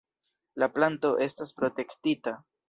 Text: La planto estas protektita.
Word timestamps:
La 0.63 0.69
planto 0.77 1.11
estas 1.27 1.53
protektita. 1.61 2.35